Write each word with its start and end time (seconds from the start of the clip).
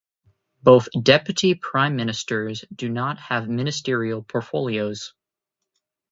Both 0.63 0.87
Deputy 0.99 1.53
prime 1.53 1.95
ministers 1.95 2.65
do 2.73 2.89
not 2.89 3.19
have 3.19 3.47
ministerial 3.47 4.23
portofolios. 4.23 5.11